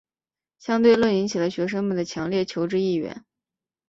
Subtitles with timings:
[0.57, 3.23] 相对论引起了学生们的强烈求知意愿。